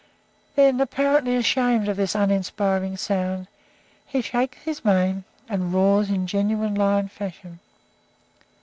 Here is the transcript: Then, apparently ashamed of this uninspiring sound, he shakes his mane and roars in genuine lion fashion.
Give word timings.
Then, 0.55 0.81
apparently 0.81 1.35
ashamed 1.35 1.87
of 1.87 1.95
this 1.95 2.15
uninspiring 2.15 2.97
sound, 2.97 3.45
he 4.07 4.21
shakes 4.23 4.57
his 4.63 4.83
mane 4.83 5.25
and 5.47 5.71
roars 5.75 6.09
in 6.09 6.25
genuine 6.25 6.73
lion 6.73 7.07
fashion. 7.07 7.59